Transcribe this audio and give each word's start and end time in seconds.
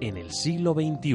en 0.00 0.16
el 0.16 0.30
siglo 0.32 0.74
XXI. 0.74 1.14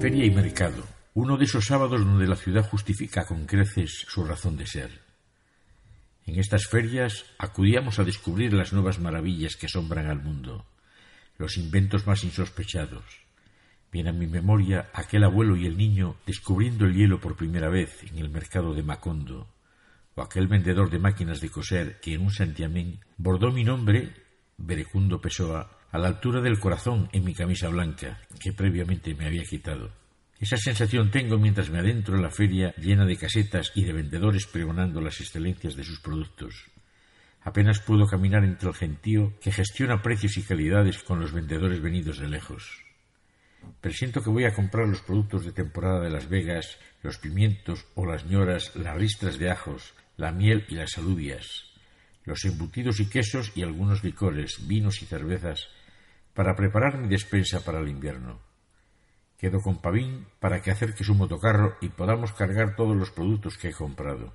Feria 0.00 0.24
y 0.24 0.30
mercado, 0.30 0.82
uno 1.14 1.36
de 1.36 1.44
esos 1.44 1.66
sábados 1.66 2.04
donde 2.04 2.26
la 2.26 2.36
ciudad 2.36 2.68
justifica 2.68 3.26
con 3.26 3.46
creces 3.46 4.06
su 4.08 4.24
razón 4.24 4.56
de 4.56 4.66
ser. 4.66 5.02
En 6.26 6.38
estas 6.38 6.66
ferias 6.66 7.26
acudíamos 7.38 7.98
a 7.98 8.04
descubrir 8.04 8.52
las 8.52 8.72
nuevas 8.72 8.98
maravillas 8.98 9.56
que 9.56 9.66
asombran 9.66 10.06
al 10.06 10.22
mundo, 10.22 10.66
los 11.38 11.56
inventos 11.56 12.06
más 12.06 12.24
insospechados. 12.24 13.04
Viene 13.92 14.10
a 14.10 14.12
mi 14.12 14.26
memoria 14.26 14.90
aquel 14.94 15.24
abuelo 15.24 15.56
y 15.56 15.66
el 15.66 15.76
niño 15.76 16.16
descubriendo 16.26 16.86
el 16.86 16.94
hielo 16.94 17.20
por 17.20 17.36
primera 17.36 17.68
vez 17.68 18.04
en 18.04 18.18
el 18.18 18.30
mercado 18.30 18.74
de 18.74 18.82
Macondo, 18.82 19.48
o 20.14 20.22
aquel 20.22 20.48
vendedor 20.48 20.90
de 20.90 20.98
máquinas 20.98 21.40
de 21.40 21.50
coser 21.50 22.00
que 22.00 22.14
en 22.14 22.22
un 22.22 22.30
santiamén 22.30 23.00
bordó 23.16 23.52
mi 23.52 23.64
nombre, 23.64 24.12
Berecundo 24.58 25.20
Pessoa, 25.20 25.78
a 25.90 25.98
la 25.98 26.08
altura 26.08 26.40
del 26.40 26.58
corazón 26.58 27.08
en 27.12 27.24
mi 27.24 27.34
camisa 27.34 27.68
blanca, 27.68 28.20
que 28.38 28.52
previamente 28.52 29.14
me 29.14 29.26
había 29.26 29.44
quitado. 29.44 29.90
Esa 30.38 30.56
sensación 30.56 31.10
tengo 31.10 31.38
mientras 31.38 31.68
me 31.70 31.78
adentro 31.78 32.16
en 32.16 32.22
la 32.22 32.30
feria 32.30 32.74
llena 32.76 33.04
de 33.04 33.16
casetas 33.16 33.72
y 33.74 33.84
de 33.84 33.92
vendedores 33.92 34.46
pregonando 34.46 35.00
las 35.00 35.20
excelencias 35.20 35.76
de 35.76 35.84
sus 35.84 36.00
productos. 36.00 36.66
Apenas 37.42 37.80
puedo 37.80 38.06
caminar 38.06 38.44
entre 38.44 38.68
el 38.68 38.74
gentío 38.74 39.38
que 39.40 39.52
gestiona 39.52 40.02
precios 40.02 40.36
y 40.36 40.42
calidades 40.42 41.02
con 41.02 41.20
los 41.20 41.32
vendedores 41.32 41.80
venidos 41.80 42.18
de 42.18 42.28
lejos. 42.28 42.89
Presiento 43.80 44.22
que 44.22 44.30
voy 44.30 44.44
a 44.44 44.54
comprar 44.54 44.86
los 44.86 45.00
productos 45.00 45.44
de 45.44 45.52
temporada 45.52 46.00
de 46.00 46.10
Las 46.10 46.28
Vegas, 46.28 46.78
los 47.02 47.18
pimientos 47.18 47.86
o 47.94 48.04
las 48.04 48.26
ñoras, 48.26 48.76
las 48.76 48.96
ristras 48.96 49.38
de 49.38 49.50
ajos, 49.50 49.94
la 50.16 50.32
miel 50.32 50.66
y 50.68 50.74
las 50.74 50.98
alubias, 50.98 51.64
los 52.24 52.44
embutidos 52.44 53.00
y 53.00 53.08
quesos 53.08 53.52
y 53.54 53.62
algunos 53.62 54.04
licores, 54.04 54.66
vinos 54.66 55.02
y 55.02 55.06
cervezas, 55.06 55.68
para 56.34 56.54
preparar 56.54 56.98
mi 56.98 57.08
despensa 57.08 57.64
para 57.64 57.80
el 57.80 57.88
invierno. 57.88 58.40
Quedo 59.38 59.60
con 59.62 59.80
Pavín 59.80 60.26
para 60.38 60.60
que 60.60 60.70
acerque 60.70 61.02
su 61.02 61.14
motocarro 61.14 61.76
y 61.80 61.88
podamos 61.88 62.32
cargar 62.32 62.76
todos 62.76 62.94
los 62.94 63.10
productos 63.10 63.56
que 63.56 63.68
he 63.68 63.72
comprado. 63.72 64.34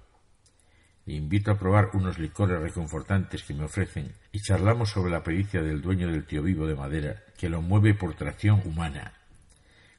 Le 1.06 1.14
invito 1.14 1.52
a 1.52 1.60
probar 1.60 1.92
unos 1.94 2.18
licores 2.18 2.60
reconfortantes 2.60 3.44
que 3.44 3.54
me 3.54 3.66
ofrecen 3.66 4.12
y 4.32 4.40
charlamos 4.40 4.90
sobre 4.90 5.12
la 5.12 5.22
pericia 5.22 5.62
del 5.62 5.82
dueño 5.82 6.08
del 6.08 6.26
tío 6.26 6.42
vivo 6.42 6.66
de 6.66 6.76
madera 6.76 7.24
que 7.38 7.48
lo 7.48 7.62
mueve 7.62 7.94
por 7.94 8.16
tracción 8.16 8.64
humana. 8.66 9.14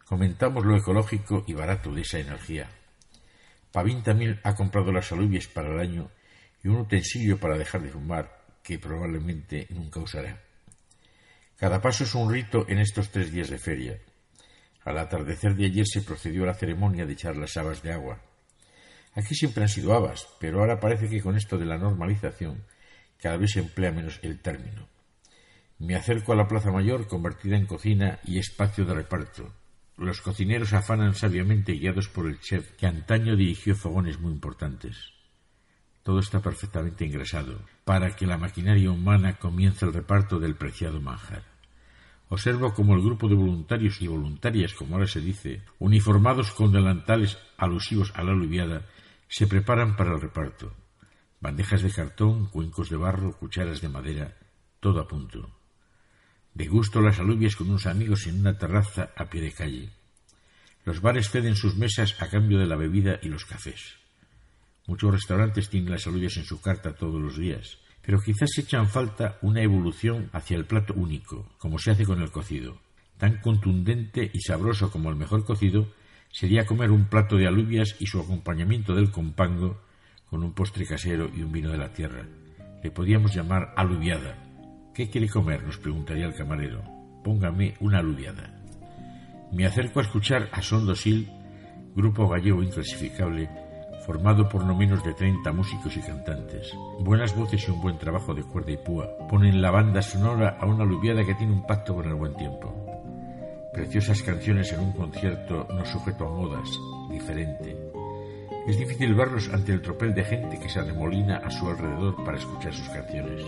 Comentamos 0.07 0.65
lo 0.65 0.77
ecológico 0.77 1.43
y 1.49 1.55
barato 1.55 1.93
de 1.93 2.03
esa 2.03 2.21
energía. 2.21 2.71
Pavín 3.73 4.05
también 4.05 4.39
ha 4.45 4.55
comprado 4.55 4.93
las 4.93 5.11
alubias 5.11 5.49
para 5.49 5.75
el 5.75 5.81
año 5.81 6.11
y 6.63 6.69
un 6.69 6.77
utensilio 6.77 7.41
para 7.41 7.59
dejar 7.59 7.83
de 7.83 7.91
fumar 7.91 8.39
que 8.63 8.79
probablemente 8.79 9.67
nunca 9.71 9.99
usará. 9.99 10.41
Cada 11.57 11.83
paso 11.83 12.05
es 12.05 12.15
un 12.15 12.33
rito 12.33 12.67
en 12.69 12.79
estos 12.79 13.11
tres 13.11 13.33
días 13.33 13.51
de 13.51 13.59
feria. 13.59 13.99
Al 14.85 14.97
atardecer 14.99 15.57
de 15.57 15.67
ayer 15.67 15.87
se 15.87 16.03
procedió 16.03 16.45
a 16.45 16.47
la 16.47 16.55
ceremonia 16.55 17.05
de 17.05 17.15
echar 17.15 17.37
las 17.37 17.57
habas 17.57 17.83
de 17.83 17.93
agua. 17.93 18.21
Aquí 19.15 19.35
siempre 19.35 19.65
han 19.65 19.69
sido 19.69 19.93
habas, 19.93 20.29
pero 20.39 20.61
ahora 20.61 20.79
parece 20.79 21.09
que 21.09 21.21
con 21.21 21.37
esto 21.37 21.59
de 21.59 21.67
la 21.67 21.79
normalización 21.79 22.63
cada 23.21 23.39
vez 23.39 23.51
se 23.55 23.59
emplea 23.61 23.91
menos 23.91 24.21
el 24.23 24.39
término. 24.39 24.87
Me 25.81 25.97
acerco 25.97 26.33
a 26.33 26.37
la 26.37 26.47
Plaza 26.47 26.71
Mayor 26.71 27.09
convertida 27.09 27.57
en 27.57 27.67
cocina 27.67 28.21
y 28.25 28.39
espacio 28.39 28.85
de 28.85 28.95
reparto. 28.95 29.53
Los 29.97 30.21
cocineros 30.21 30.75
afanan 30.75 31.15
sabiamente 31.15 31.73
guiados 31.73 32.09
por 32.09 32.27
el 32.27 32.39
chef 32.41 32.73
que 32.73 32.87
antaño 32.87 33.35
dirigió 33.35 33.75
fogones 33.75 34.21
muy 34.21 34.33
importantes. 34.33 35.13
Todo 36.03 36.21
está 36.21 36.41
perfectamente 36.41 37.07
ingresado 37.07 37.61
para 37.85 38.15
que 38.15 38.27
la 38.27 38.37
maquinaria 38.37 38.91
humana 38.91 39.39
comience 39.39 39.87
el 39.87 39.95
reparto 39.95 40.39
del 40.39 40.55
preciado 40.55 41.01
manjar. 41.01 41.45
Observo 42.29 42.75
como 42.75 42.95
el 42.95 43.03
grupo 43.03 43.29
de 43.29 43.37
voluntarios 43.37 44.03
y 44.03 44.07
voluntarias, 44.07 44.75
como 44.75 44.97
ahora 44.97 45.07
se 45.07 45.21
dice, 45.21 45.63
uniformados 45.79 46.51
con 46.53 46.73
delantales 46.73 47.39
alusivos 47.57 48.13
a 48.17 48.23
la 48.23 48.33
aluviada, 48.33 48.87
se 49.29 49.47
preparan 49.47 49.97
para 49.97 50.13
el 50.13 50.21
reparto. 50.21 50.75
Bandejas 51.41 51.83
de 51.83 51.91
cartón, 51.91 52.47
cuencos 52.47 52.91
de 52.91 52.97
barro, 52.97 53.37
cucharas 53.39 53.81
de 53.81 53.89
madera, 53.89 54.37
todo 54.81 55.01
a 55.01 55.09
punto. 55.09 55.51
Degusto 56.57 57.03
las 57.03 57.19
alubias 57.19 57.55
con 57.55 57.69
unos 57.69 57.85
amigos 57.85 58.27
en 58.27 58.41
una 58.41 58.57
terraza 58.57 59.11
a 59.15 59.27
pie 59.27 59.43
de 59.43 59.53
calle. 59.53 59.91
Los 60.87 61.03
bares 61.03 61.29
ceden 61.29 61.55
sus 61.55 61.77
mesas 61.77 62.17
a 62.19 62.31
cambio 62.31 62.59
de 62.59 62.65
la 62.65 62.77
bebida 62.77 63.19
y 63.23 63.29
los 63.29 63.45
cafés. 63.45 63.97
Muchos 64.87 65.13
restaurantes 65.13 65.69
tienen 65.69 65.91
las 65.91 66.07
alubias 66.07 66.39
en 66.39 66.47
su 66.47 66.63
carta 66.63 66.95
todos 66.95 67.21
los 67.21 67.37
días, 67.37 67.77
pero 68.01 68.23
quizás 68.23 68.57
echan 68.57 68.89
falta 68.89 69.37
una 69.43 69.61
evolución 69.61 70.31
hacia 70.33 70.57
el 70.57 70.65
plato 70.65 70.95
único, 70.95 71.47
como 71.59 71.79
se 71.79 71.91
hace 71.91 72.07
con 72.07 72.23
el 72.23 72.31
cocido. 72.31 72.81
Tan 73.19 73.37
contundente 73.43 74.31
y 74.33 74.41
sabroso 74.41 74.91
como 74.91 75.11
el 75.11 75.17
mejor 75.17 75.45
cocido 75.45 75.93
sería 76.33 76.65
comer 76.65 76.91
un 76.91 77.05
plato 77.05 77.37
de 77.37 77.47
alubias 77.47 77.97
y 77.99 78.07
su 78.07 78.19
acompañamiento 78.19 78.95
del 78.95 79.11
compango 79.11 79.83
con 80.31 80.43
un 80.43 80.55
postre 80.55 80.87
casero 80.87 81.31
y 81.37 81.43
un 81.43 81.53
vino 81.53 81.71
de 81.71 81.79
la 81.79 81.93
tierra. 81.93 82.27
Le 82.83 82.91
podíamos 82.91 83.35
llamar 83.35 83.75
aluviada. 83.77 84.46
¿Qué 84.97 85.11
quiere 85.11 85.29
comer? 85.29 85.63
nos 85.63 85.77
preguntaría 85.77 86.25
el 86.25 86.35
camarero. 86.35 86.83
Póngame 87.23 87.75
una 87.81 87.99
aluviada. 87.99 88.51
Me 89.53 89.67
acerco 89.67 90.01
a 90.01 90.03
escuchar 90.03 90.49
a 90.53 90.63
Sondosil, 90.63 91.31
grupo 91.95 92.27
gallego 92.27 92.63
inclasificable, 92.63 93.47
formado 94.07 94.49
por 94.49 94.65
no 94.65 94.75
menos 94.75 95.05
de 95.05 95.13
treinta 95.13 95.53
músicos 95.53 95.95
y 95.99 96.01
cantantes. 96.01 96.73
Buenas 97.01 97.37
voces 97.37 97.69
y 97.69 97.73
un 97.73 97.83
buen 97.83 97.99
trabajo 97.99 98.33
de 98.33 98.43
cuerda 98.43 98.73
y 98.73 98.79
púa 98.79 99.07
ponen 99.29 99.61
la 99.61 99.71
banda 99.71 100.01
sonora 100.01 100.57
a 100.59 100.65
una 100.65 100.85
aluviada 100.85 101.27
que 101.27 101.35
tiene 101.35 101.53
un 101.53 101.67
pacto 101.67 101.95
con 101.95 102.07
el 102.07 102.15
buen 102.15 102.35
tiempo. 102.35 102.75
Preciosas 103.75 104.23
canciones 104.23 104.73
en 104.73 104.81
un 104.81 104.93
concierto 104.93 105.69
no 105.75 105.85
sujeto 105.85 106.27
a 106.27 106.31
modas, 106.31 106.71
diferente. 107.11 107.77
Es 108.67 108.79
difícil 108.79 109.15
verlos 109.15 109.51
ante 109.53 109.75
el 109.75 109.83
tropel 109.83 110.15
de 110.15 110.25
gente 110.25 110.59
que 110.59 110.71
se 110.71 110.81
arremolina 110.81 111.37
a 111.37 111.51
su 111.51 111.69
alrededor 111.69 112.25
para 112.25 112.39
escuchar 112.39 112.73
sus 112.73 112.89
canciones. 112.89 113.45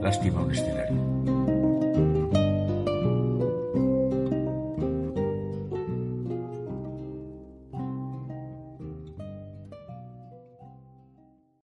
Lástima 0.00 0.40
un 0.40 0.50
escenario. 0.50 1.39